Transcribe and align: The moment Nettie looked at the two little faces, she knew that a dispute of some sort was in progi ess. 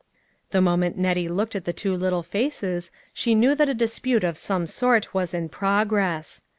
The 0.49 0.63
moment 0.63 0.97
Nettie 0.97 1.29
looked 1.29 1.55
at 1.55 1.65
the 1.65 1.73
two 1.73 1.95
little 1.95 2.23
faces, 2.23 2.89
she 3.13 3.35
knew 3.35 3.53
that 3.53 3.69
a 3.69 3.75
dispute 3.75 4.23
of 4.23 4.35
some 4.35 4.65
sort 4.65 5.13
was 5.13 5.31
in 5.31 5.47
progi 5.47 6.01
ess. 6.01 6.41